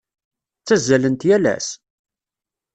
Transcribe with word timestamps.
Ttazzalent 0.59 1.25
yal 1.29 1.45
ass? 1.55 1.67